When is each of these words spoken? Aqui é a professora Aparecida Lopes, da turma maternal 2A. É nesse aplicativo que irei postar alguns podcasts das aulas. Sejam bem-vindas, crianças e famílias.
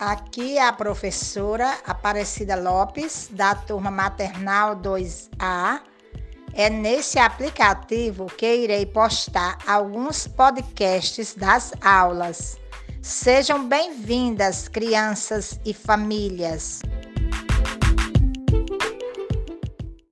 Aqui 0.00 0.56
é 0.56 0.66
a 0.66 0.72
professora 0.72 1.76
Aparecida 1.86 2.56
Lopes, 2.56 3.28
da 3.30 3.54
turma 3.54 3.90
maternal 3.90 4.74
2A. 4.76 5.82
É 6.54 6.70
nesse 6.70 7.18
aplicativo 7.18 8.24
que 8.24 8.50
irei 8.50 8.86
postar 8.86 9.58
alguns 9.66 10.26
podcasts 10.26 11.34
das 11.34 11.74
aulas. 11.82 12.58
Sejam 13.02 13.68
bem-vindas, 13.68 14.68
crianças 14.68 15.60
e 15.66 15.74
famílias. 15.74 16.80